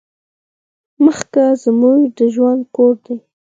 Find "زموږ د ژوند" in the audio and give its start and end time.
1.63-2.61